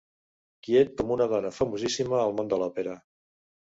Quiet 0.67 0.95
com 1.01 1.13
una 1.17 1.27
dona 1.35 1.53
famosíssima 1.57 2.19
al 2.23 2.35
món 2.39 2.51
de 2.55 2.61
l'òpera. 2.63 2.97